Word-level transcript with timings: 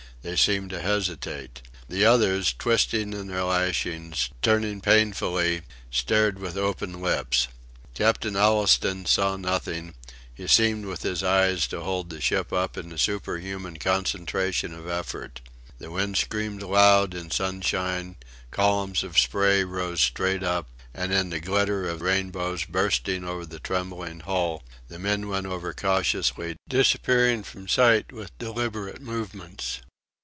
They 0.23 0.35
seemed 0.35 0.69
to 0.69 0.79
hesitate. 0.79 1.63
The 1.89 2.05
others, 2.05 2.53
twisting 2.53 3.11
in 3.13 3.25
their 3.25 3.43
lashings, 3.43 4.29
turning 4.43 4.79
painfull, 4.79 5.61
stared 5.89 6.37
with 6.37 6.55
open 6.55 7.01
lips. 7.01 7.47
Captain 7.95 8.35
Allistoun 8.35 9.07
saw 9.07 9.35
nothing; 9.35 9.95
he 10.31 10.45
seemed 10.45 10.85
with 10.85 11.01
his 11.01 11.23
eyes 11.23 11.65
to 11.69 11.81
hold 11.81 12.11
the 12.11 12.21
ship 12.21 12.53
up 12.53 12.77
in 12.77 12.91
a 12.91 12.99
superhuman 12.99 13.77
concentration 13.79 14.75
of 14.75 14.87
effort. 14.87 15.41
The 15.79 15.89
wind 15.89 16.17
screamed 16.17 16.61
loud 16.61 17.15
in 17.15 17.31
sunshine; 17.31 18.17
columns 18.51 19.01
of 19.01 19.17
spray 19.17 19.63
rose 19.63 20.01
straight 20.01 20.43
up; 20.43 20.69
and 20.93 21.11
in 21.11 21.31
the 21.31 21.39
glitter 21.39 21.89
of 21.89 22.03
rainbows 22.03 22.65
bursting 22.65 23.23
over 23.23 23.43
the 23.43 23.57
trembling 23.59 24.19
hull 24.19 24.61
the 24.87 24.99
men 24.99 25.27
went 25.29 25.47
over 25.47 25.73
cautiously, 25.73 26.57
disappearing 26.69 27.41
from 27.41 27.67
sight 27.67 28.11
with 28.13 28.37
deliberate 28.37 29.01
movements. 29.01 29.79